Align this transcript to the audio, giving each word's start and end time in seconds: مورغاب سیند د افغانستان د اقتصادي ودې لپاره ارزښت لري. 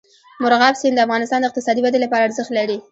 مورغاب 0.41 0.75
سیند 0.81 0.95
د 0.97 1.03
افغانستان 1.07 1.39
د 1.41 1.45
اقتصادي 1.49 1.81
ودې 1.83 1.99
لپاره 2.01 2.23
ارزښت 2.27 2.51
لري. 2.57 2.77